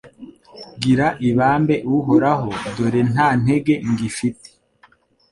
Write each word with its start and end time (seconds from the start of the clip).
Gira 0.81 1.07
ibambe 1.29 1.75
Uhoraho 1.95 2.49
dore 2.75 3.01
nta 3.11 3.27
ntege 3.41 3.73
ngifite 3.91 4.49